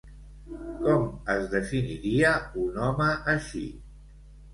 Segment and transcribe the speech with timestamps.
[0.85, 1.03] Com
[1.33, 3.63] es definiria un home així?